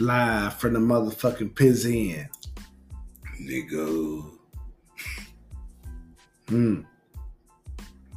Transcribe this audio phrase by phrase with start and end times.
[0.00, 2.28] Live from the motherfucking Piz Inn.
[3.40, 4.24] Nigga.
[6.48, 6.80] Hmm.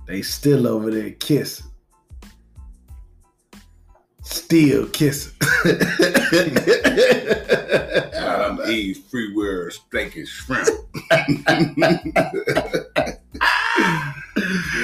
[0.08, 1.68] They still over there kissing.
[4.24, 5.34] Still kissing.
[8.68, 10.68] I'm eating freeware steak and shrimp.
[10.68, 10.74] you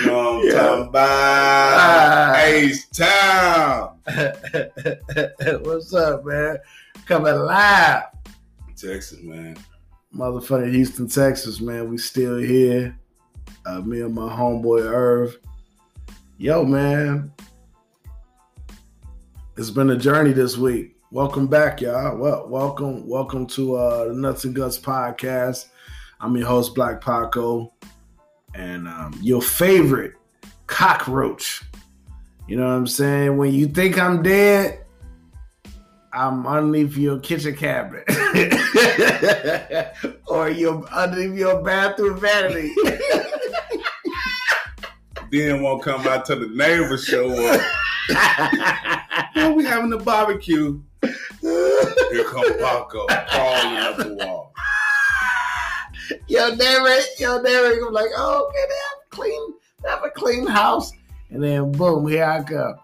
[0.05, 0.53] know what I'm Yeah.
[0.53, 1.77] talking about?
[1.79, 2.35] Ah.
[2.43, 3.97] Ace Town.
[5.63, 6.57] What's up, man?
[7.05, 8.03] Coming live.
[8.77, 9.57] Texas, man.
[10.15, 11.89] Motherfucking Houston, Texas, man.
[11.89, 12.97] We still here.
[13.65, 15.37] Uh, me and my homeboy Irv.
[16.37, 17.33] Yo, man.
[19.57, 20.92] It's been a journey this week.
[21.13, 22.17] Welcome back, y'all.
[22.17, 25.67] Well, welcome, welcome to uh, the Nuts and Guts podcast.
[26.19, 27.71] I'm your host, Black Paco,
[28.55, 30.13] and um, your favorite
[30.65, 31.61] cockroach.
[32.47, 33.37] You know what I'm saying?
[33.37, 34.85] When you think I'm dead,
[36.11, 38.09] I'm underneath your kitchen cabinet
[40.25, 42.73] or your underneath your bathroom vanity.
[45.31, 47.61] Then won't come out till the neighbors show up.
[49.55, 50.81] We having a barbecue.
[52.11, 54.53] Here come Paco crawling up the wall.
[56.27, 60.09] yo, neighbor, yo, neighbor, I'm like, oh, okay, they have a clean, they have a
[60.09, 60.91] clean house,
[61.29, 62.75] and then boom, here I come.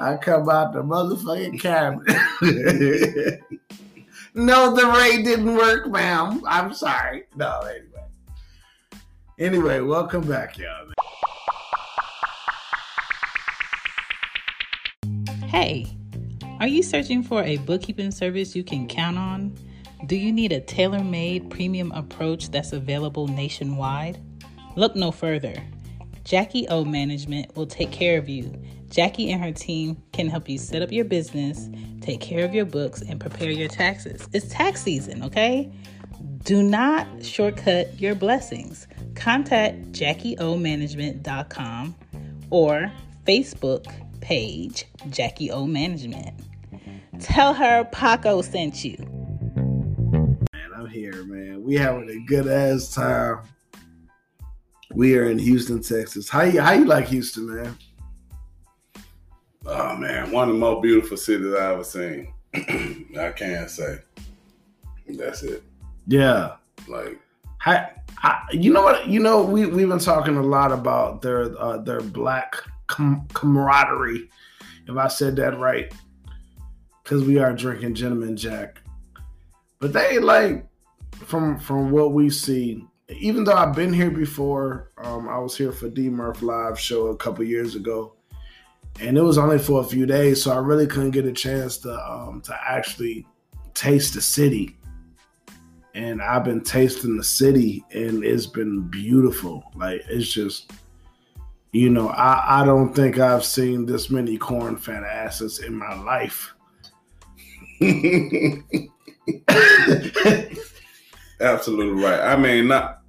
[0.00, 2.06] I come out the motherfucking cabinet.
[4.34, 6.40] no, the ray didn't work, ma'am.
[6.46, 7.24] I'm sorry.
[7.34, 8.04] No, anyway.
[9.38, 10.86] Anyway, welcome back, y'all.
[15.48, 15.86] Hey,
[16.60, 19.56] are you searching for a bookkeeping service you can count on?
[20.06, 24.18] Do you need a tailor made premium approach that's available nationwide?
[24.74, 25.54] Look no further.
[26.24, 28.52] Jackie O Management will take care of you.
[28.90, 31.68] Jackie and her team can help you set up your business,
[32.00, 34.28] take care of your books, and prepare your taxes.
[34.32, 35.70] It's tax season, okay?
[36.42, 38.86] Do not shortcut your blessings.
[39.14, 41.94] Contact JackieOManagement.com
[42.50, 42.90] or
[43.26, 43.86] Facebook
[44.20, 46.47] page Jackie O Management.
[47.20, 48.96] Tell her Paco sent you.
[50.52, 51.62] Man, I'm here, man.
[51.62, 53.40] We having a good ass time.
[54.94, 56.28] We are in Houston, Texas.
[56.28, 57.76] How you how you like Houston, man?
[59.66, 62.32] Oh man, one of the most beautiful cities I ever seen.
[62.54, 63.98] I can't say.
[65.08, 65.62] That's it.
[66.06, 66.56] Yeah.
[66.86, 67.20] Like
[67.58, 67.88] How,
[68.22, 69.06] I, you know what?
[69.06, 74.28] You know we we've been talking a lot about their uh, their black com- camaraderie,
[74.86, 75.92] if I said that right,
[77.08, 78.82] because we are drinking Gentleman Jack.
[79.78, 80.66] But they like
[81.12, 82.84] from from what we see.
[83.08, 87.06] Even though I've been here before, um, I was here for D Murph live show
[87.06, 88.12] a couple years ago,
[89.00, 91.78] and it was only for a few days, so I really couldn't get a chance
[91.78, 93.26] to um, to actually
[93.72, 94.76] taste the city
[95.94, 99.64] and I've been tasting the city and it's been beautiful.
[99.74, 100.72] Like it's just
[101.72, 105.94] you know, I, I don't think I've seen this many corn fat asses in my
[106.02, 106.54] life.
[111.40, 112.20] absolutely right.
[112.20, 113.02] I mean, not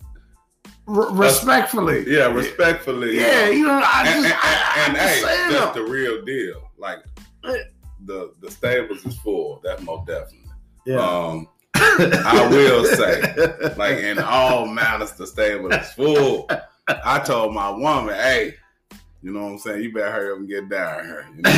[0.88, 2.06] R- respectfully.
[2.08, 3.18] yeah, respectfully.
[3.20, 3.56] Yeah, you know.
[3.58, 5.22] you know, I and, just and, I, I, and, hey,
[5.54, 6.70] that's the real deal.
[6.78, 7.00] Like
[8.06, 9.62] the the stables is full.
[9.64, 10.52] That's most definitely.
[10.86, 10.98] yeah.
[11.00, 13.22] Um, I will say,
[13.78, 16.50] like in all matters, the stable is full.
[16.88, 18.56] I told my woman, hey,
[19.22, 19.84] you know what I'm saying?
[19.84, 21.26] You better hurry up and get down here.
[21.36, 21.52] You know?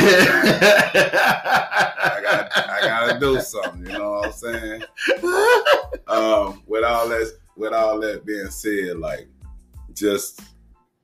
[1.14, 4.82] I got I gotta do something, you know what I'm saying?
[6.08, 9.28] Um, with all that with all that being said, like
[9.94, 10.40] just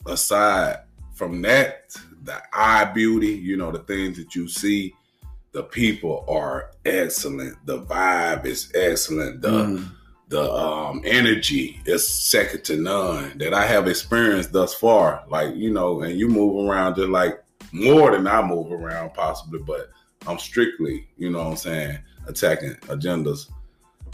[0.07, 0.81] aside
[1.15, 4.95] from that, the eye beauty, you know, the things that you see,
[5.53, 7.57] the people are excellent.
[7.67, 9.43] The vibe is excellent.
[9.43, 9.91] The Mm.
[10.29, 15.25] The um, energy is second to none that I have experienced thus far.
[15.29, 17.43] Like, you know, and you move around just like
[17.73, 19.91] more than I move around possibly, but
[20.27, 23.51] I'm strictly, you know what I'm saying, attacking agendas.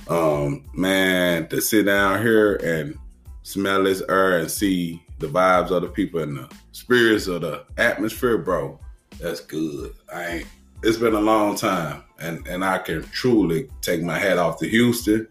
[0.09, 2.97] Um, man, to sit down here and
[3.43, 7.65] smell this air and see the vibes of the people and the spirits of the
[7.77, 8.79] atmosphere, bro,
[9.19, 9.95] that's good.
[10.13, 10.47] I ain't
[10.85, 14.69] it's been a long time and and I can truly take my hat off to
[14.69, 15.27] Houston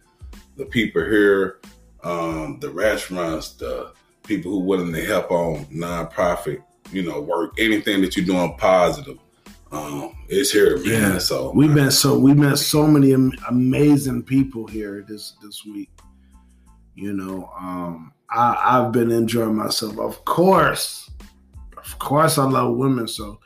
[0.56, 1.60] the people here,
[2.04, 8.02] um, the restaurants, the people who willing to help on nonprofit, you know, work, anything
[8.02, 9.18] that you're doing positive,
[9.72, 11.14] um, it's here, man.
[11.14, 11.18] Yeah.
[11.18, 15.90] So We've been so we met so many am- amazing people here this this week.
[16.96, 19.98] You know, um, I, I've been enjoying myself.
[19.98, 21.10] Of course,
[21.76, 23.08] of course, I love women.
[23.08, 23.40] So,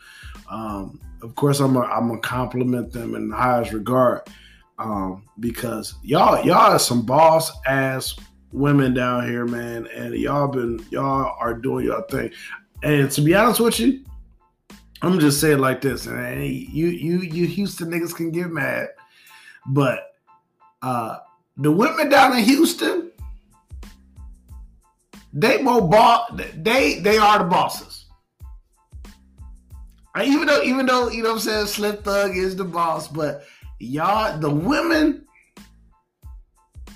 [0.50, 4.24] um, of course, I'm gonna I'm compliment them in the highest regard
[4.78, 8.16] um, because y'all y'all are some boss ass
[8.52, 12.32] women down here, man, and y'all been y'all are doing your thing.
[12.84, 14.04] And to be honest with you,
[15.02, 18.90] I'm just saying like this, and you you you Houston niggas can get mad,
[19.68, 20.14] but
[20.82, 21.18] uh
[21.58, 23.12] the women down in Houston,
[25.34, 26.32] they more boss.
[26.56, 28.06] They they are the bosses.
[30.14, 33.08] I even though even though you know what I'm saying, Slim Thug is the boss,
[33.08, 33.44] but
[33.80, 35.26] y'all the women,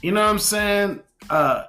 [0.01, 1.01] you know what I'm saying.
[1.29, 1.63] Uh,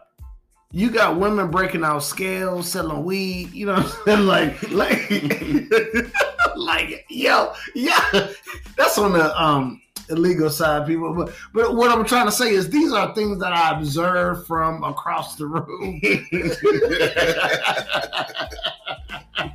[0.73, 3.53] you got women breaking out scales, selling weed.
[3.53, 4.27] You know what I'm saying?
[4.71, 5.11] Like like
[6.57, 8.29] like yo yeah,
[8.77, 11.15] that's on the um illegal side, people.
[11.15, 14.83] But but what I'm trying to say is these are things that I observe from
[14.85, 16.01] across the room.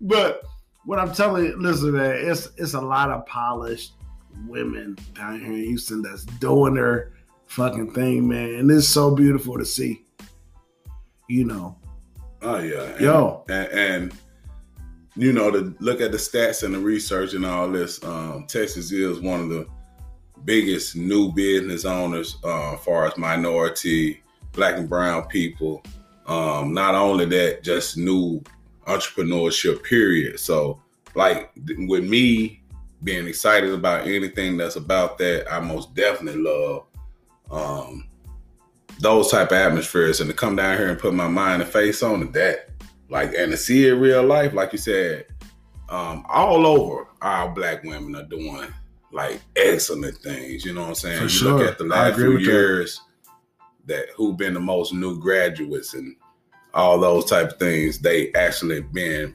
[0.00, 0.42] but
[0.84, 3.92] what I'm telling you, listen, man, it's it's a lot of polished
[4.46, 7.12] women down here in Houston that's doing their
[7.46, 10.04] fucking thing, man, and it's so beautiful to see.
[11.28, 11.78] You know.
[12.42, 14.14] Oh yeah, and, yo, and, and
[15.16, 18.92] you know, to look at the stats and the research and all this, um, Texas
[18.92, 19.66] is one of the
[20.44, 25.82] biggest new business owners uh, as far as minority, black and brown people.
[26.26, 28.40] Um, not only that, just new
[28.86, 30.38] entrepreneurship, period.
[30.38, 30.80] So,
[31.14, 32.62] like with me
[33.02, 36.84] being excited about anything that's about that, I most definitely love
[37.50, 38.08] um,
[39.00, 40.20] those type of atmospheres.
[40.20, 42.70] And to come down here and put my mind and face on it, that
[43.08, 45.26] like and to see it real life, like you said,
[45.88, 48.68] um, all over our black women are doing
[49.12, 50.64] like excellent things.
[50.64, 51.18] You know what I'm saying?
[51.18, 51.58] For you sure.
[51.58, 53.00] look at the last few years
[53.86, 53.94] that.
[53.94, 56.16] that who've been the most new graduates and
[56.74, 59.34] all those type of things, they actually been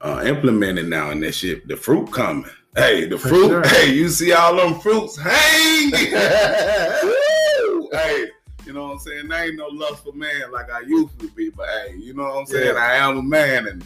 [0.00, 1.66] uh, implemented now and this shit.
[1.66, 2.50] The fruit coming.
[2.78, 3.48] Hey, the For fruit.
[3.48, 3.66] sure.
[3.68, 5.90] Hey, you see all them fruits hang.
[7.02, 7.88] Woo!
[7.92, 8.26] hey,
[8.64, 9.32] you know what I'm saying?
[9.32, 12.22] I ain't no love for man like I used to be, but hey, you know
[12.24, 12.74] what I'm saying?
[12.74, 12.80] Yeah.
[12.80, 13.84] I am a man, and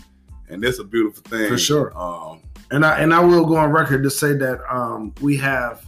[0.48, 1.96] and it's a beautiful thing For sure.
[1.98, 2.40] Um,
[2.70, 5.86] and I and I will go on record to say that um, we have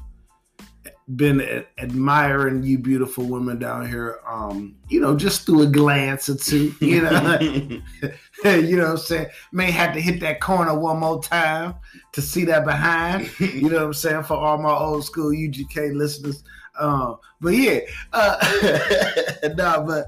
[1.17, 4.21] been a- admiring you, beautiful women down here.
[4.27, 6.75] Um, you know, just through a glance or two.
[6.81, 7.39] You know,
[8.45, 9.27] you know what I'm saying.
[9.53, 11.75] May have to hit that corner one more time
[12.13, 13.31] to see that behind.
[13.39, 16.43] You know what I'm saying for all my old school UGK listeners.
[16.79, 17.81] Um, but yeah,
[18.13, 20.07] uh, nah, but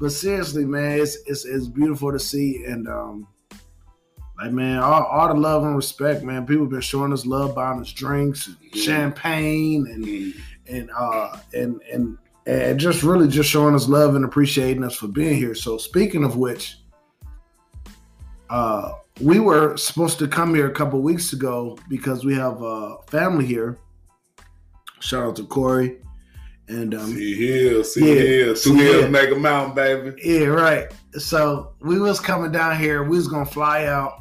[0.00, 2.88] but seriously, man, it's it's it's beautiful to see and.
[2.88, 3.28] um
[4.38, 6.46] like man, all, all the love and respect, man.
[6.46, 8.82] People been showing us love, buying us drinks, and Yeah.
[8.82, 10.34] champagne, and
[10.74, 15.08] and uh and and and just really just showing us love and appreciating us for
[15.08, 15.54] being here.
[15.54, 16.76] So speaking of which,
[18.50, 22.96] uh, we were supposed to come here a couple weeks ago because we have a
[23.08, 23.78] family here.
[25.00, 25.98] Shout out to Corey
[26.68, 29.08] and um, see here, see Yeah, here, two see hills here.
[29.10, 30.20] make a mountain, baby.
[30.24, 30.90] Yeah, right.
[31.12, 33.02] So we was coming down here.
[33.04, 34.20] We was gonna fly out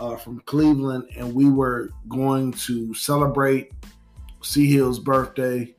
[0.00, 3.72] uh, from Cleveland, and we were going to celebrate
[4.42, 5.74] Sea Hill's birthday,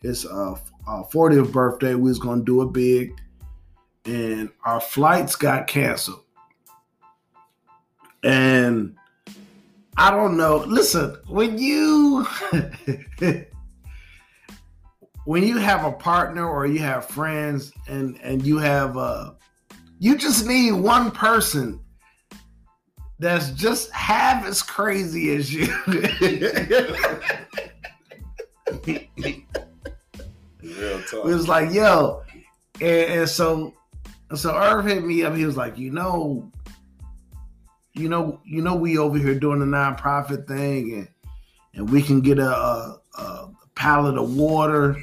[0.00, 0.52] his uh,
[0.86, 1.94] uh, 40th birthday.
[1.94, 3.12] We was gonna do it big,
[4.04, 6.22] and our flights got canceled.
[8.24, 8.96] And
[9.96, 10.58] I don't know.
[10.66, 12.26] Listen, when you
[15.24, 19.32] when you have a partner or you have friends and and you have uh
[19.98, 21.80] you just need one person
[23.18, 25.66] that's just half as crazy as you.
[30.62, 31.24] Real talk.
[31.24, 32.22] it was like, yo,
[32.80, 33.74] and, and so
[34.34, 35.34] so Irv hit me up.
[35.34, 36.50] He was like, you know,
[37.94, 41.08] you know, you know, we over here doing the nonprofit thing, and
[41.74, 44.96] and we can get a, a, a pallet of water,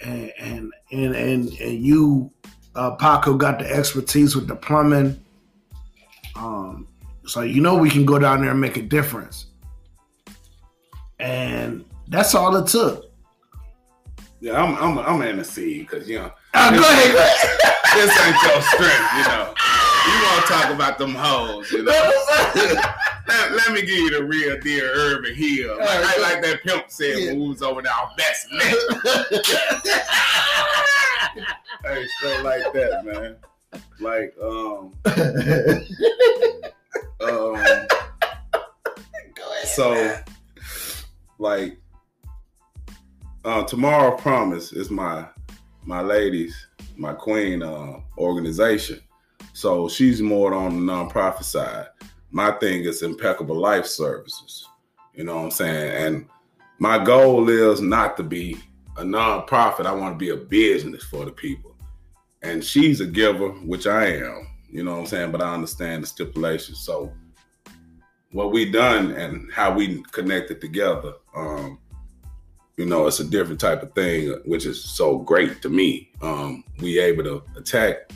[0.00, 2.30] and and and and, and you,
[2.74, 5.22] uh, Paco, got the expertise with the plumbing.
[6.34, 6.88] Um,
[7.26, 9.46] so you know we can go down there and make a difference,
[11.18, 13.10] and that's all it took.
[14.40, 17.12] yeah, I'm I'm I'm in the seed because you know Uh, go ahead.
[17.12, 17.58] Go ahead.
[17.94, 19.54] this ain't your strength, you know.
[20.04, 21.92] You want to talk about them hoes, you know.
[23.28, 25.78] let, let me give you the real deal, Urban Hill.
[25.78, 28.74] Like, I like that pimp said when we was over there, our best man.
[31.84, 33.36] hey, straight like that, man.
[34.00, 34.92] Like, um,
[37.24, 37.86] um,
[39.64, 40.16] so,
[41.38, 41.78] like,
[43.44, 45.26] uh, tomorrow promise is my
[45.84, 49.00] my ladies, my queen uh, organization.
[49.52, 51.88] So she's more on the nonprofit side.
[52.30, 54.68] My thing is impeccable life services.
[55.14, 56.06] You know what I'm saying?
[56.06, 56.26] And
[56.78, 58.56] my goal is not to be
[58.96, 59.86] a nonprofit.
[59.86, 61.76] I want to be a business for the people.
[62.42, 64.48] And she's a giver, which I am.
[64.72, 65.32] You know what I'm saying?
[65.32, 66.80] But I understand the stipulations.
[66.80, 67.12] So
[68.32, 71.78] what we done and how we connected together, um,
[72.78, 76.10] you know, it's a different type of thing, which is so great to me.
[76.22, 78.10] Um, we able to attack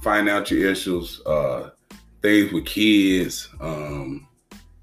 [0.00, 1.70] financial issues, uh,
[2.22, 4.26] things with kids, um,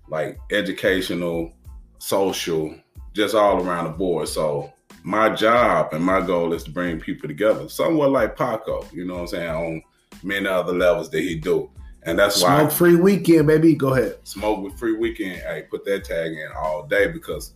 [0.08, 1.52] like educational,
[1.98, 2.76] social,
[3.14, 4.28] just all around the board.
[4.28, 4.72] So
[5.04, 9.16] my job and my goal is to bring people together, somewhat like Paco, you know
[9.16, 9.82] what I'm saying, on
[10.24, 11.70] many other levels that he do.
[12.04, 13.76] And that's Smoke why Smoke free weekend, baby.
[13.76, 14.18] Go ahead.
[14.24, 15.42] Smoke with free weekend.
[15.42, 17.54] Hey, put that tag in all day because,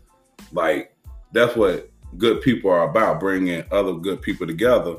[0.51, 0.96] like,
[1.32, 4.98] that's what good people are about: bringing other good people together,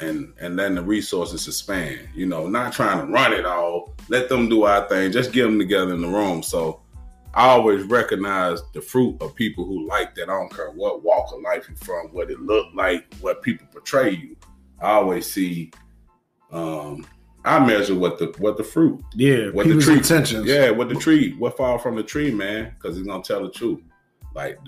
[0.00, 2.08] and and then the resources expand.
[2.14, 3.94] You know, not trying to run it all.
[4.08, 5.12] Let them do our thing.
[5.12, 6.42] Just get them together in the room.
[6.42, 6.80] So
[7.32, 10.28] I always recognize the fruit of people who like that.
[10.28, 13.68] I don't care what walk of life you're from, what it look like, what people
[13.70, 14.36] portray you.
[14.80, 15.70] I always see.
[16.52, 17.06] Um,
[17.44, 19.02] I measure what the what the fruit.
[19.14, 19.94] Yeah, what the tree.
[19.94, 20.46] intentions.
[20.46, 21.34] Yeah, what the tree.
[21.38, 22.74] What fall from the tree, man?
[22.74, 23.80] Because he's gonna tell the truth.
[24.34, 24.58] Like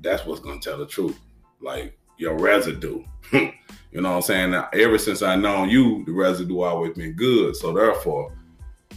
[0.00, 1.18] that's what's gonna tell the truth.
[1.60, 3.04] Like your residue.
[3.32, 3.52] you
[3.92, 4.50] know what I'm saying?
[4.52, 7.54] Now, ever since I known you, the residue always been good.
[7.56, 8.34] So therefore,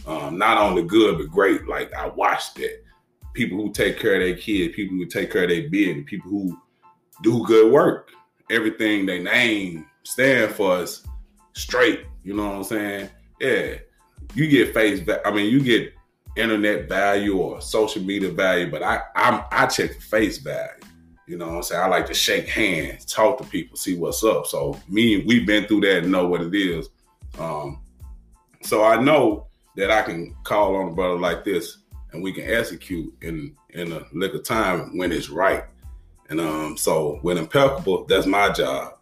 [0.06, 1.66] um, not only good but great.
[1.66, 2.84] Like I watched it.
[3.34, 6.30] People who take care of their kids, people who take care of their business, people
[6.30, 6.58] who
[7.22, 8.10] do good work.
[8.50, 11.04] Everything they name stand for is
[11.52, 12.06] straight.
[12.26, 13.10] You know what I'm saying?
[13.40, 13.74] Yeah,
[14.34, 15.08] you get face.
[15.24, 15.92] I mean, you get
[16.36, 20.82] internet value or social media value, but I I'm, I check for face value.
[21.28, 21.82] You know what I'm saying?
[21.82, 24.48] I like to shake hands, talk to people, see what's up.
[24.48, 26.88] So me, we've been through that and know what it is.
[27.38, 27.80] Um,
[28.60, 31.78] so I know that I can call on a brother like this
[32.12, 35.62] and we can execute in in a lick of time when it's right.
[36.28, 38.94] And um, so when impeccable, that's my job.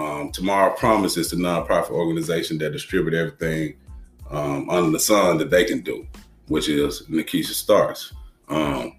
[0.00, 3.76] Um, Tomorrow Promise is the nonprofit organization that distribute everything
[4.30, 6.06] um, under the sun that they can do,
[6.48, 8.14] which is Nikisha Starks.
[8.48, 8.96] Um,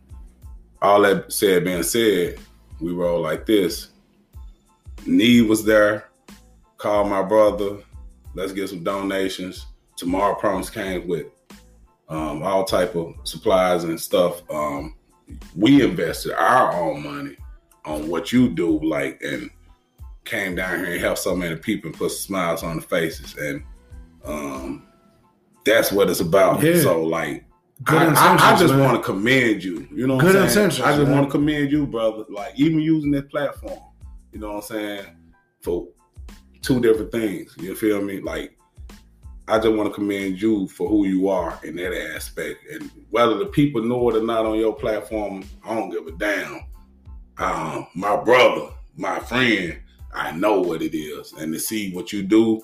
[0.79, 2.38] all that said being said,
[2.79, 3.89] we roll like this.
[5.08, 6.10] Need was there.
[6.77, 7.77] Called my brother.
[8.36, 9.65] Let's get some donations.
[9.98, 11.27] Tomorrow Promise came with
[12.10, 14.43] um, all type of supplies and stuff.
[14.51, 14.96] Um,
[15.55, 17.38] we invested our own money
[17.86, 19.50] on what you do, like, and
[20.25, 23.63] came down here and helped so many people and put smiles on the faces, and
[24.23, 24.87] um,
[25.65, 26.61] that's what it's about.
[26.63, 26.79] Yeah.
[26.81, 27.45] So, like,
[27.87, 29.87] I, I- I just want to commend you.
[29.93, 30.65] You know, what Good I'm saying?
[30.67, 32.23] intentions, I just want to commend you, brother.
[32.29, 33.79] Like, even using this platform,
[34.31, 35.05] you know what I'm saying,
[35.61, 35.87] for
[36.61, 37.55] two different things.
[37.59, 38.19] You feel me?
[38.21, 38.55] Like,
[39.47, 42.59] I just want to commend you for who you are in that aspect.
[42.71, 46.11] And whether the people know it or not on your platform, I don't give a
[46.11, 46.61] damn.
[47.37, 49.79] Um, my brother, my friend,
[50.13, 51.34] I know what it is.
[51.34, 52.62] And to see what you do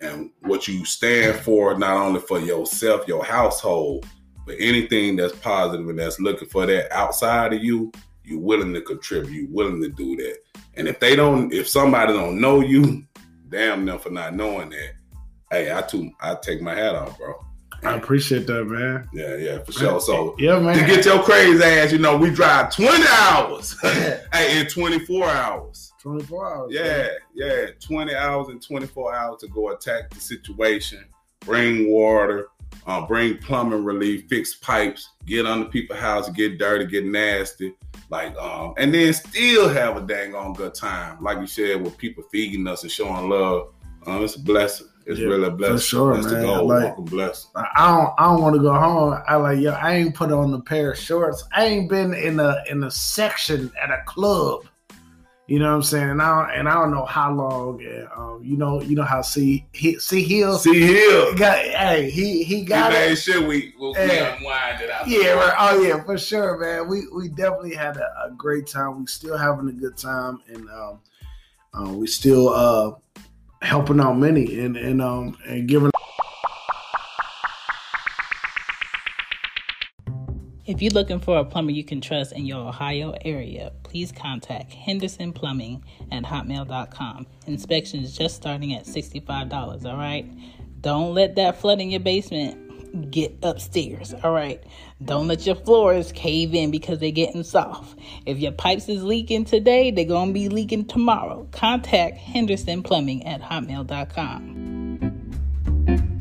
[0.00, 4.06] and what you stand for, not only for yourself, your household,
[4.46, 7.92] but anything that's positive and that's looking for that outside of you,
[8.24, 10.38] you're willing to contribute, you're willing to do that.
[10.74, 13.04] And if they don't, if somebody don't know you,
[13.48, 14.92] damn them for not knowing that.
[15.50, 17.34] Hey, I too, I take my hat off, bro.
[17.84, 19.08] I appreciate that, man.
[19.12, 20.00] Yeah, yeah, for sure.
[20.00, 20.76] So yeah, man.
[20.76, 23.76] to get your crazy ass, you know, we drive 20 hours.
[23.82, 25.87] hey, in 24 hours.
[26.02, 26.72] 24 hours.
[26.72, 27.66] Yeah, yeah.
[27.80, 31.04] 20 hours and 24 hours to go attack the situation,
[31.40, 32.48] bring water,
[32.86, 37.74] uh, bring plumbing relief, fix pipes, get under people's house, get dirty, get nasty.
[38.10, 41.22] Like, um, and then still have a dang on good time.
[41.22, 43.72] Like you said, with people feeding us and showing love.
[44.06, 44.86] Um, it's a blessing.
[45.04, 45.78] It's Yeah, really a for blessing.
[45.78, 46.40] sure, That's man.
[46.42, 46.66] the goal.
[46.68, 47.50] Like- a blessing.
[47.56, 49.18] I don't I don't want to go home.
[49.26, 51.44] I like yo, I ain't put on a pair of shorts.
[51.54, 54.67] I ain't been in a in a section at a club.
[55.48, 56.10] You know what I'm saying?
[56.10, 57.82] And I don't, and I don't know how long.
[57.82, 61.34] And, um, you know, you know how see he see Hill See here.
[61.36, 63.10] got hey he he got That it.
[63.12, 64.36] ain't shit we, we, we Yeah.
[64.36, 65.08] unwind it out.
[65.08, 65.54] Yeah, right.
[65.58, 66.86] Oh yeah, for sure, man.
[66.86, 69.00] We we definitely had a, a great time.
[69.00, 71.00] We still having a good time, and um,
[71.72, 72.92] uh, we still uh
[73.62, 75.90] helping out many and and um and giving.
[80.68, 84.70] If you're looking for a plumber you can trust in your Ohio area, please contact
[84.70, 85.82] Henderson Plumbing
[86.12, 87.26] at hotmail.com.
[87.46, 90.30] Inspections just starting at $65, all right?
[90.82, 94.12] Don't let that flood in your basement get upstairs.
[94.22, 94.62] All right.
[95.02, 97.98] Don't let your floors cave in because they're getting soft.
[98.26, 101.48] If your pipes is leaking today, they're going to be leaking tomorrow.
[101.50, 104.58] Contact Henderson Plumbing at hotmail.com.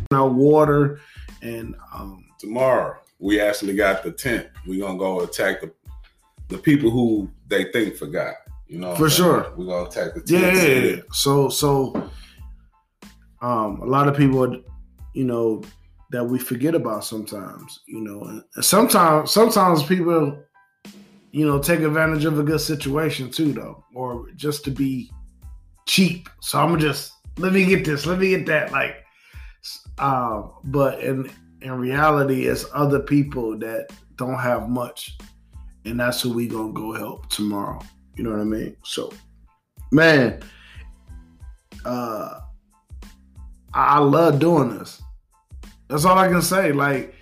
[0.10, 1.02] Now, water
[1.42, 4.48] and um, Tomorrow, we actually got the tent.
[4.66, 5.72] We're gonna go attack the
[6.50, 8.36] the people who they think forgot.
[8.68, 9.54] You know, For sure.
[9.58, 10.56] We're gonna attack the tent.
[10.56, 11.02] yeah, yeah, yeah.
[11.12, 12.10] So, so,
[13.42, 14.62] um, a lot of people,
[15.14, 15.62] you know,
[16.12, 20.38] that we forget about sometimes, you know, and sometimes, sometimes people,
[21.32, 25.12] you know, take advantage of a good situation too, though, or just to be
[25.86, 26.30] cheap.
[26.42, 28.96] So I'm gonna just let me get this, let me get that, like,
[29.98, 31.30] uh, but in
[31.68, 35.18] in reality, it's other people that don't have much,
[35.86, 37.80] and that's who we gonna go help tomorrow.
[38.16, 38.76] You know what I mean?
[38.84, 39.14] So,
[39.92, 40.42] man,
[41.86, 42.40] uh,
[43.74, 45.02] I love doing this.
[45.88, 46.72] That's all I can say.
[46.72, 47.14] Like,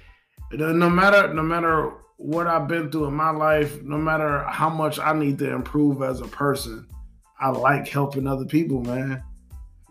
[0.51, 4.99] no matter no matter what I've been through in my life, no matter how much
[4.99, 6.87] I need to improve as a person,
[7.39, 9.21] I like helping other people, man.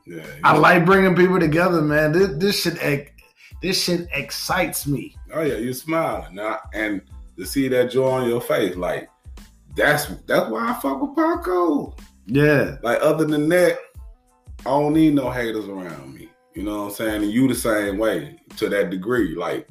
[0.07, 2.13] Yeah, I like bringing people together, man.
[2.13, 3.11] This this shit ex-
[3.63, 5.17] this shit excites me.
[5.33, 7.03] Oh yeah, you smiling now, and
[7.39, 9.09] to see that joy on your face, like
[9.77, 11.95] that's that's why I fuck with Paco.
[12.27, 13.79] Yeah, Like other than that,
[14.61, 16.31] I don't need no haters around me.
[16.55, 17.23] You know what I'm saying?
[17.23, 19.35] And you the same way to that degree.
[19.35, 19.69] Like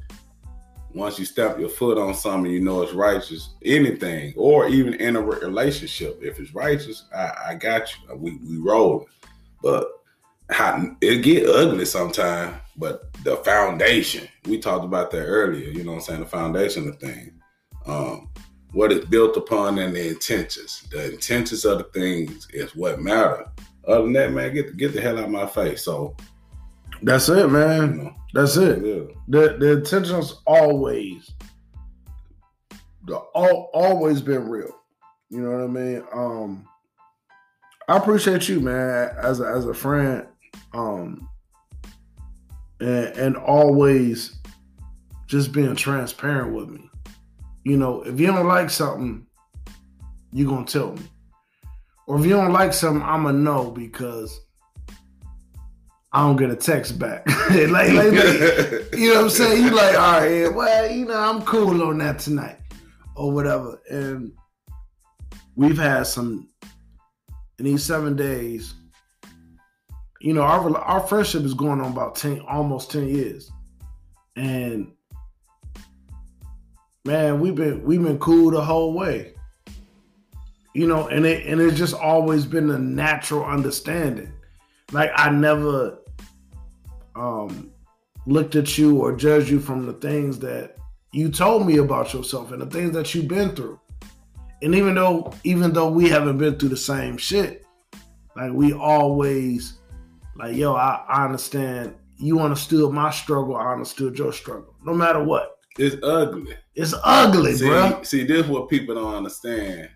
[0.93, 3.55] once you step your foot on something, you know it's righteous.
[3.65, 8.15] Anything, or even in a relationship, if it's righteous, I, I got you.
[8.15, 9.07] We we roll.
[9.61, 9.87] But
[10.49, 12.55] how, it get ugly sometimes.
[12.77, 15.69] But the foundation, we talked about that earlier.
[15.69, 16.19] You know what I'm saying?
[16.21, 17.31] The foundation of things.
[17.85, 18.29] Um,
[18.71, 20.87] what is built upon and the intentions.
[20.91, 23.45] The intentions of the things is what matter.
[23.87, 25.83] Other than that, man, get the, get the hell out of my face.
[25.83, 26.15] So,
[27.03, 27.97] that's it, you man.
[27.97, 28.83] know, That's it.
[28.83, 29.13] yeah.
[29.27, 31.29] The the intentions always,
[33.05, 34.73] the all always been real.
[35.29, 36.03] You know what I mean?
[36.13, 36.67] Um,
[37.89, 40.25] I appreciate you, man, as a, as a friend,
[40.73, 41.27] um,
[42.83, 44.37] and and always
[45.27, 46.89] just being transparent with me.
[47.63, 49.25] You know, if you don't like something,
[50.31, 51.03] you're gonna tell me,
[52.07, 54.39] or if you don't like something, I'ma know because
[56.11, 57.25] I don't get a text back.
[57.49, 58.13] like, like, like,
[58.93, 59.63] you know what I'm saying?
[59.63, 62.57] You like, all right, yeah, well, you know, I'm cool on that tonight
[63.15, 63.81] or whatever.
[63.89, 64.31] And
[65.55, 66.49] we've had some
[67.57, 68.75] in these seven days.
[70.23, 73.51] You know, our our friendship is going on about ten, almost ten years,
[74.37, 74.89] and
[77.03, 79.33] man, we've been we've been cool the whole way.
[80.73, 84.31] You know, and it and it's just always been a natural understanding.
[84.93, 85.97] Like I never
[87.17, 87.69] um
[88.25, 90.77] looked at you or judged you from the things that
[91.11, 93.77] you told me about yourself and the things that you've been through.
[94.61, 97.65] And even though even though we haven't been through the same shit,
[98.37, 99.79] like we always
[100.35, 104.75] like, yo, I, I understand you understood my struggle, I understood your struggle.
[104.83, 105.57] No matter what.
[105.77, 106.55] it's ugly.
[106.75, 108.01] It's ugly, See, bro.
[108.03, 109.89] see, this is what people don't understand.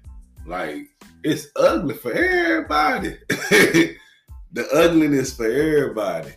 [0.45, 0.87] Like,
[1.23, 3.17] it's ugly for everybody.
[3.29, 6.31] the ugliness for everybody.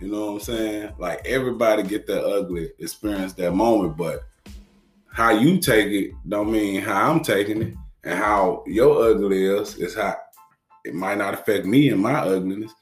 [0.00, 0.92] You know what I'm saying?
[0.98, 4.20] Like everybody get that ugly experience that moment, but
[5.10, 7.74] how you take it don't mean how I'm taking it.
[8.04, 10.16] And how your ugly is is how
[10.84, 12.72] it might not affect me and my ugliness.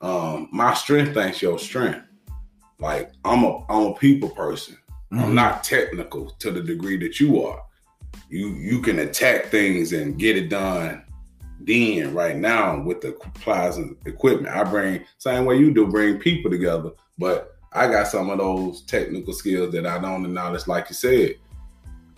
[0.00, 2.06] Um, my strength ain't your strength.
[2.78, 4.76] Like I'm a I'm a people person.
[5.12, 7.62] I'm not technical to the degree that you are.
[8.28, 11.04] You you can attack things and get it done
[11.60, 14.54] then right now with the supplies and equipment.
[14.54, 18.82] I bring same way you do bring people together, but I got some of those
[18.82, 21.34] technical skills that I don't acknowledge, like you said.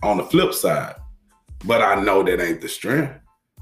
[0.02, 0.96] On the flip side,
[1.64, 3.14] but I know that ain't the strength.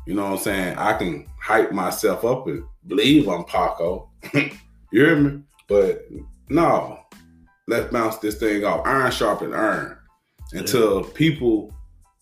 [0.06, 0.78] You know what I'm saying?
[0.78, 4.10] I can hype myself up and believe I'm Paco.
[4.34, 4.50] you
[4.90, 5.42] hear me?
[5.68, 6.06] But
[6.48, 7.00] no,
[7.68, 8.86] let's bounce this thing off.
[8.86, 9.98] Iron sharpen iron
[10.52, 11.72] until people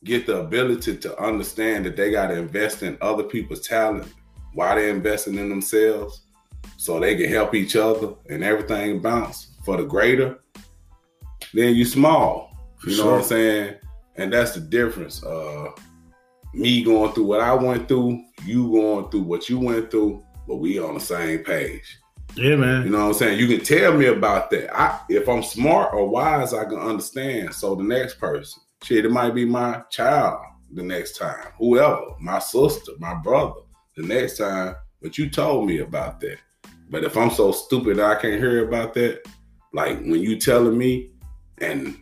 [0.04, 4.06] get the ability to understand that they got to invest in other people's talent
[4.54, 6.22] while they're investing in themselves
[6.76, 10.38] so they can help each other and everything bounce for the greater,
[11.52, 12.56] then you small.
[12.84, 13.12] You know sure.
[13.12, 13.74] what I'm saying?
[14.16, 15.22] And that's the difference.
[15.24, 15.70] Uh
[16.54, 20.56] me going through what I went through, you going through what you went through, but
[20.56, 21.98] we on the same page.
[22.34, 22.84] Yeah, man.
[22.84, 23.38] You know what I'm saying?
[23.38, 24.74] You can tell me about that.
[24.74, 27.54] I if I'm smart or wise, I can understand.
[27.54, 30.40] So the next person, shit, it might be my child
[30.72, 33.60] the next time, whoever, my sister, my brother,
[33.96, 34.76] the next time.
[35.00, 36.38] But you told me about that.
[36.90, 39.26] But if I'm so stupid I can't hear about that,
[39.72, 41.10] like when you telling me
[41.58, 41.98] and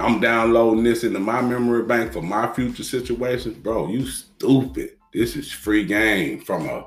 [0.00, 3.88] I'm downloading this into my memory bank for my future situations, bro.
[3.88, 4.96] You stupid.
[5.12, 6.86] This is free game from a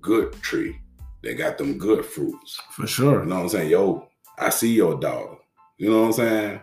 [0.00, 0.80] good tree.
[1.22, 2.60] They got them good fruits.
[2.72, 3.20] For sure.
[3.20, 3.70] You know what I'm saying?
[3.70, 5.38] Yo, I see your dog.
[5.78, 6.60] You know what I'm saying?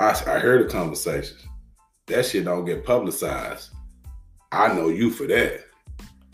[0.00, 1.44] I, I heard the conversations.
[2.06, 3.70] That shit don't get publicized.
[4.52, 5.64] I know you for that.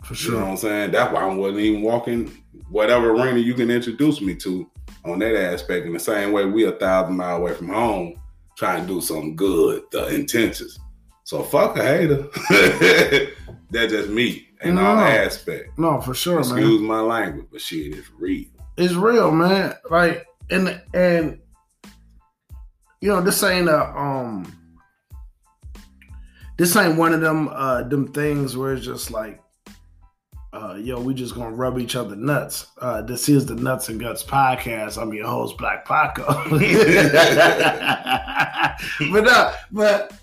[0.03, 0.33] For sure.
[0.33, 0.51] You know what.
[0.51, 0.91] I'm saying?
[0.91, 2.31] That's why I wasn't even walking
[2.69, 4.69] whatever arena you can introduce me to
[5.03, 5.85] on that aspect.
[5.85, 8.21] In the same way, we a thousand mile away from home
[8.61, 10.77] trying to do something good, the intentions.
[11.23, 12.27] So fuck a hater.
[13.71, 15.01] That's just me in all No.
[15.01, 15.79] aspect.
[15.79, 16.59] No, for sure, man.
[16.59, 18.45] Excuse my language, but shit is real.
[18.77, 19.73] It's real, man.
[19.89, 21.39] Like and and
[22.99, 24.45] you know, this ain't a um
[26.59, 29.40] this ain't one of them uh them things where it's just like
[30.53, 32.67] uh yo, we just gonna rub each other nuts.
[32.79, 35.01] Uh this is the Nuts and Guts podcast.
[35.01, 36.25] I'm your host, Black Paco.
[39.11, 40.13] but uh but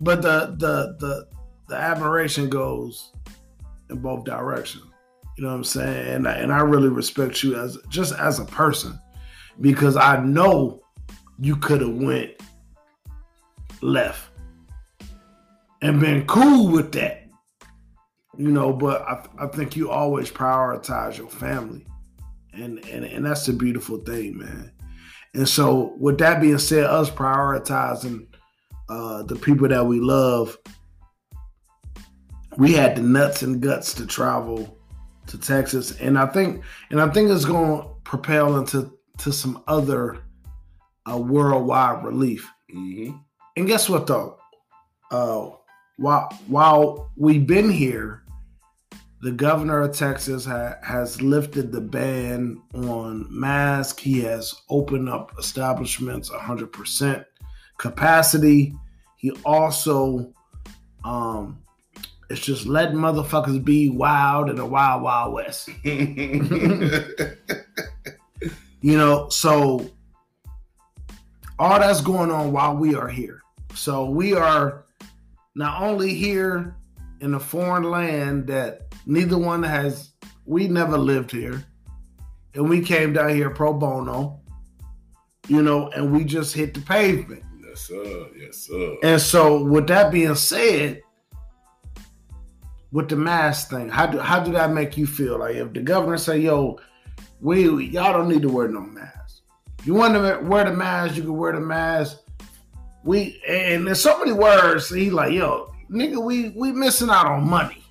[0.00, 1.28] but the the the
[1.68, 3.12] the admiration goes
[3.90, 4.84] in both directions.
[5.36, 6.14] You know what I'm saying?
[6.14, 8.98] And I, and I really respect you as just as a person
[9.60, 10.80] because I know
[11.38, 12.30] you could have went
[13.82, 14.30] left
[15.82, 17.25] and been cool with that.
[18.38, 21.86] You know, but I, I think you always prioritize your family.
[22.52, 24.72] And, and and that's the beautiful thing, man.
[25.34, 28.26] And so with that being said, us prioritizing
[28.88, 30.56] uh the people that we love,
[32.56, 34.78] we had the nuts and guts to travel
[35.26, 39.62] to Texas, and I think and I think it's going to propel into to some
[39.66, 40.18] other
[41.10, 42.50] uh, worldwide relief.
[42.74, 43.16] Mm-hmm.
[43.56, 44.38] And guess what though?
[45.10, 45.50] Uh,
[45.98, 48.22] while while we've been here,
[49.26, 54.00] the governor of Texas ha- has lifted the ban on masks.
[54.00, 57.24] He has opened up establishments 100%
[57.76, 58.72] capacity.
[59.16, 60.32] He also
[61.04, 61.60] um,
[62.30, 65.70] it's just letting motherfuckers be wild in the wild wild west.
[68.82, 69.90] You know, so
[71.58, 73.42] all that's going on while we are here.
[73.74, 74.84] So we are
[75.56, 76.76] not only here
[77.20, 80.10] in a foreign land that neither one has,
[80.44, 81.64] we never lived here.
[82.54, 84.40] And we came down here pro bono,
[85.48, 87.42] you know, and we just hit the pavement.
[87.62, 88.26] yes, sir.
[88.36, 88.96] Yes, sir.
[89.02, 91.02] And so, with that being said,
[92.92, 95.38] with the mask thing, how do how do that make you feel?
[95.38, 96.78] Like if the governor say, "Yo,
[97.40, 99.42] we, we- y'all don't need to wear no mask.
[99.84, 102.18] You want to wear the mask, you can wear the mask."
[103.04, 104.88] We and there's so many words.
[104.88, 107.82] He like, "Yo, nigga, we we missing out on money."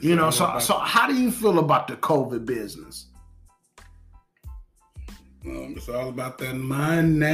[0.00, 3.06] You know, so so how do you feel about the COVID business?
[5.44, 7.28] Um, it's all about that money.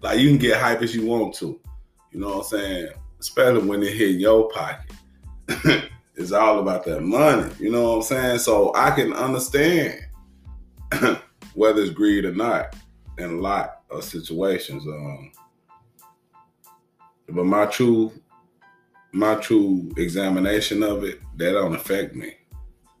[0.00, 1.60] Like you can get hype as you want to.
[2.12, 2.88] You know what I'm saying?
[3.20, 4.92] Especially when it hit your pocket.
[6.16, 7.52] it's all about that money.
[7.58, 8.38] You know what I'm saying?
[8.38, 10.00] So I can understand
[11.54, 12.76] whether it's greed or not
[13.18, 14.86] in a lot of situations.
[14.86, 15.32] Um,
[17.28, 18.12] but my true
[19.12, 22.34] my true examination of it, that don't affect me.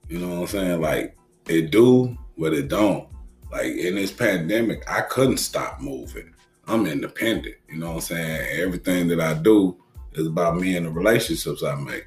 [0.08, 0.80] You know what I'm saying?
[0.80, 1.16] Like
[1.48, 3.08] it do, but it don't.
[3.50, 6.34] Like in this pandemic, I couldn't stop moving.
[6.66, 7.56] I'm independent.
[7.68, 8.60] You know what I'm saying?
[8.62, 9.76] Everything that I do
[10.12, 12.06] is about me and the relationships I make.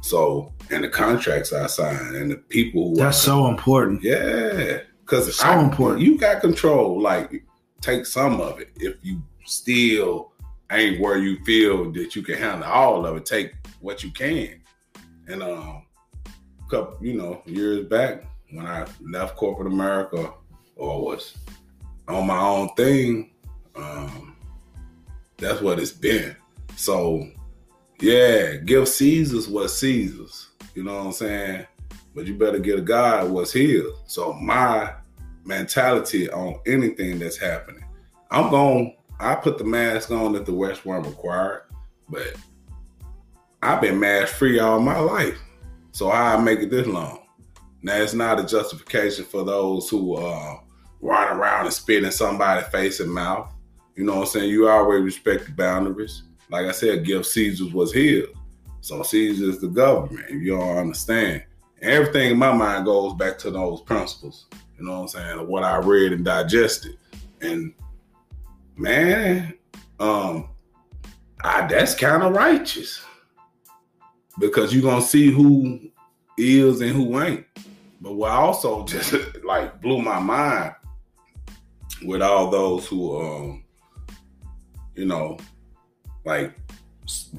[0.00, 4.02] So, and the contracts I sign and the people who That's I, so important.
[4.02, 6.00] yeah, because it's So important.
[6.02, 7.00] You got control.
[7.02, 7.44] Like,
[7.80, 8.70] take some of it.
[8.76, 10.32] If you still
[10.70, 14.60] ain't where you feel that you can handle all of it, take what you can.
[15.26, 15.82] And um,
[16.68, 20.32] couple, you know, years back when I left corporate America
[20.76, 21.36] or was
[22.06, 23.30] on my own thing,
[23.76, 24.36] um,
[25.36, 26.34] that's what it's been.
[26.76, 27.26] So,
[28.00, 30.48] yeah, give Caesar's what Caesar's.
[30.74, 31.66] You know what I'm saying?
[32.14, 33.84] But you better get a God what's his.
[34.06, 34.94] So my
[35.44, 37.84] mentality on anything that's happening,
[38.30, 38.94] I'm going.
[39.20, 41.62] I put the mask on that the West weren't required,
[42.08, 42.34] but
[43.62, 45.38] I've been mask free all my life.
[45.92, 47.26] So I make it this long.
[47.82, 50.58] Now it's not a justification for those who uh,
[51.00, 53.52] run around and spit in somebody's face and mouth.
[53.96, 54.50] You know what I'm saying?
[54.50, 56.22] You always respect the boundaries.
[56.50, 58.26] Like I said, give Caesar's what's his.
[58.80, 60.26] So Caesar is the government.
[60.28, 61.42] If you don't understand,
[61.82, 64.46] everything in my mind goes back to those principles.
[64.78, 65.48] You know what I'm saying?
[65.48, 66.96] What I read and digested.
[67.40, 67.74] And
[68.78, 69.54] man,
[69.98, 70.48] um,
[71.42, 73.02] I, that's kind of righteous
[74.38, 75.90] because you're gonna see who
[76.36, 77.44] is and who ain't.
[78.00, 79.14] but what also just
[79.44, 80.74] like blew my mind
[82.04, 83.64] with all those who um
[84.94, 85.36] you know
[86.24, 86.54] like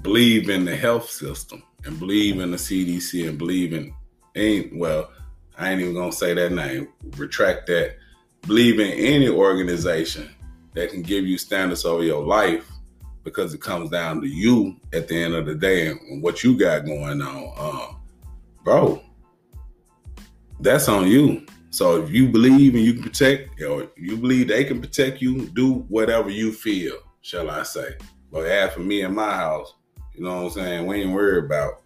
[0.02, 3.94] believe in the health system and believe in the CDC and believe in
[4.36, 5.12] ain't well
[5.58, 7.96] I ain't even gonna say that name retract that
[8.42, 10.30] believe in any organization
[10.74, 12.70] that can give you standards over your life
[13.24, 16.58] because it comes down to you at the end of the day and what you
[16.58, 17.98] got going on um,
[18.64, 19.02] bro
[20.60, 24.64] that's on you so if you believe and you can protect, or you believe they
[24.64, 27.96] can protect you, do whatever you feel, shall I say.
[28.32, 29.76] But as for me and my house,
[30.16, 30.88] you know what I'm saying?
[30.88, 31.84] We ain't worried about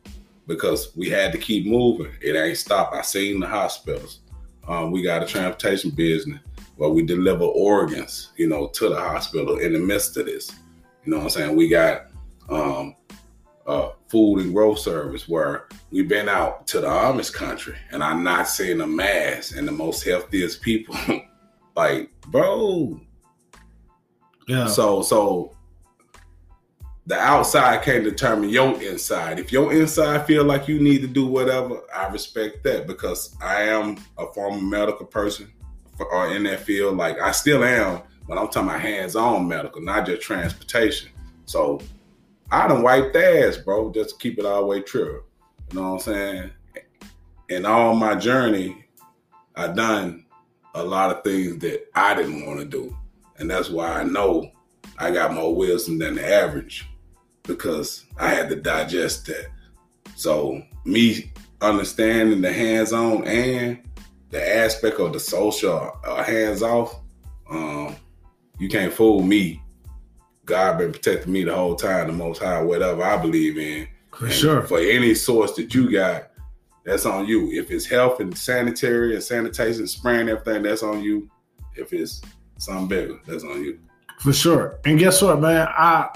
[0.47, 2.11] because we had to keep moving.
[2.21, 2.95] It ain't stopped.
[2.95, 4.19] I seen the hospitals.
[4.67, 6.39] Um, we got a transportation business
[6.77, 10.51] where we deliver organs, you know, to the hospital in the midst of this.
[11.05, 11.55] You know what I'm saying?
[11.55, 12.07] We got
[12.49, 12.95] um,
[13.67, 18.23] uh, food and growth service where we've been out to the Amish country and I'm
[18.23, 20.95] not seeing a mass and the most healthiest people.
[21.75, 22.99] like, bro.
[24.47, 24.67] Yeah.
[24.67, 25.55] So so
[27.05, 29.39] the outside can't determine your inside.
[29.39, 33.63] If your inside feel like you need to do whatever, I respect that because I
[33.63, 35.51] am a former medical person
[36.11, 36.97] or in that field.
[36.97, 41.09] Like I still am, but I'm talking about hands-on medical, not just transportation.
[41.45, 41.81] So
[42.51, 45.23] I done wiped ass, bro, just keep it all the way true.
[45.71, 46.51] You know what I'm saying?
[47.49, 48.85] In all my journey,
[49.55, 50.25] I done
[50.75, 52.95] a lot of things that I didn't want to do.
[53.37, 54.51] And that's why I know
[54.97, 56.87] I got more wisdom than the average
[57.43, 59.47] because I had to digest that.
[60.15, 63.79] So me understanding the hands-on and
[64.33, 66.99] the aspect of the social uh, hands-off,
[67.49, 67.95] um,
[68.59, 69.63] you can't fool me
[70.45, 73.87] God been protecting me the whole time, the most high, whatever I believe in.
[74.11, 74.61] For and sure.
[74.63, 76.31] For any source that you got,
[76.83, 77.51] that's on you.
[77.51, 81.29] If it's health and sanitary and sanitation, spraying everything, that's on you.
[81.75, 82.21] If it's
[82.57, 83.79] something bigger, that's on you.
[84.19, 84.79] For sure.
[84.85, 85.67] And guess what, man?
[85.69, 86.09] I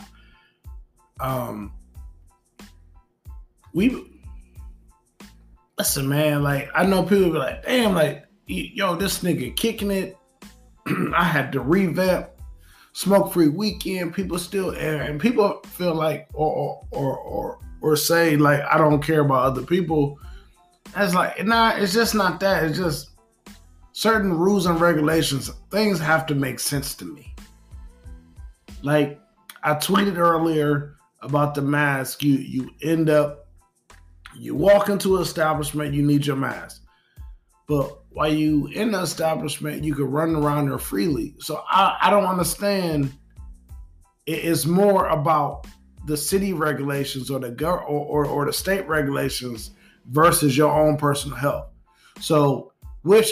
[1.20, 1.72] um
[3.74, 4.17] we
[5.78, 10.18] listen, man, like I know people be like, damn, like yo, this nigga kicking it.
[11.16, 12.30] I had to revamp
[12.98, 18.62] smoke free weekend, people still and people feel like or or or or say like
[18.64, 20.20] I don't care about other people.
[20.96, 22.64] That's like nah, it's just not that.
[22.64, 23.12] It's just
[23.92, 25.52] certain rules and regulations.
[25.70, 27.36] Things have to make sense to me.
[28.82, 29.20] Like
[29.64, 32.24] I tweeted earlier about the mask.
[32.24, 33.47] You you end up
[34.38, 36.84] you walk into an establishment, you need your mask.
[37.68, 41.36] But while you in the establishment, you could run around there freely.
[41.40, 43.14] So I, I don't understand.
[44.26, 45.68] It's more about
[46.06, 49.72] the city regulations or the or, or, or the state regulations
[50.10, 51.70] versus your own personal health.
[52.20, 52.72] So,
[53.04, 53.32] which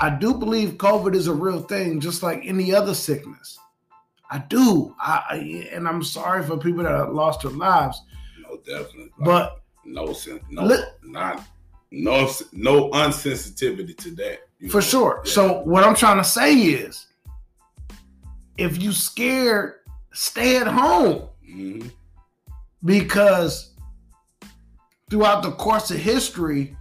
[0.00, 3.58] I do believe COVID is a real thing, just like any other sickness.
[4.30, 4.94] I do.
[4.98, 8.00] I, and I'm sorry for people that have lost their lives.
[8.42, 9.12] No, definitely.
[9.18, 11.46] But no, sense, no, not
[11.90, 14.40] no no unsensitivity to that.
[14.70, 14.80] For know?
[14.80, 15.22] sure.
[15.24, 15.32] Yeah.
[15.32, 17.06] So what I'm trying to say is
[18.58, 19.74] if you scared,
[20.12, 21.28] stay at home.
[21.48, 21.88] Mm-hmm.
[22.84, 23.72] Because
[25.08, 26.76] throughout the course of history,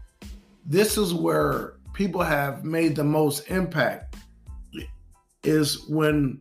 [0.66, 4.16] this is where people have made the most impact
[5.44, 6.40] is when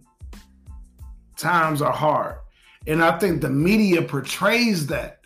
[1.36, 2.36] times are hard.
[2.86, 5.21] And I think the media portrays that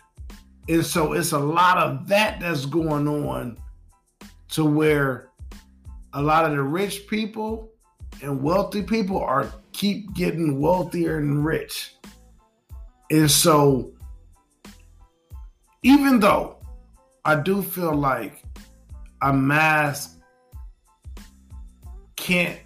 [0.69, 3.57] and so it's a lot of that that's going on
[4.49, 5.29] to where
[6.13, 7.71] a lot of the rich people
[8.21, 11.93] and wealthy people are keep getting wealthier and rich.
[13.11, 13.91] And so
[15.83, 16.57] even though
[17.23, 18.43] I do feel like
[19.21, 20.19] a mask
[22.15, 22.59] can't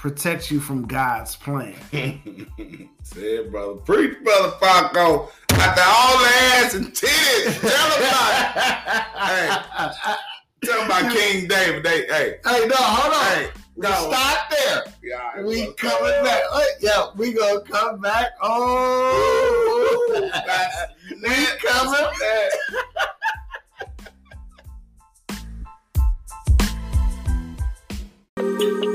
[0.00, 1.74] protect you from God's plan.
[3.02, 3.74] Say it, brother.
[3.74, 5.28] Preach, brother Paco.
[5.50, 7.60] After all the ass and titties.
[7.60, 8.38] Tell about it.
[9.20, 9.50] hey,
[10.64, 11.82] tell about King David.
[11.82, 12.38] They, hey.
[12.46, 13.24] Hey, no, hold on.
[13.24, 13.90] Hey, no.
[13.90, 14.84] Stop there.
[15.02, 16.44] Yeah, we coming back.
[16.50, 18.28] Oh, yeah, we gonna come back.
[18.40, 20.08] Oh,
[21.10, 22.52] we coming back.